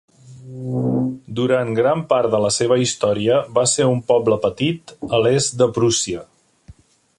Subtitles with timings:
[1.39, 5.71] Durant gran part de la seva història va ser un poble petit a l'est de
[5.77, 6.27] Prússia.